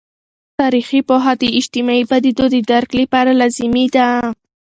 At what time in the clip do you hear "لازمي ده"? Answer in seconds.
3.41-4.07